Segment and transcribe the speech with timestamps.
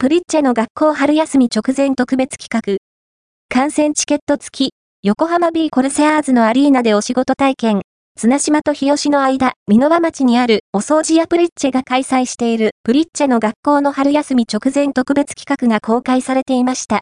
[0.00, 2.78] プリッチェの学校春休み直前特別企画。
[3.52, 4.70] 観戦チケット付き、
[5.02, 7.82] 横浜 B コルセアーズのアリーナでお仕事体験。
[8.16, 16.96] 綱島と日吉の間、美濃和町にあるお掃除屋プリッチェが開催しているプリッチェの学校の春休み直前特別企画が公開されていました。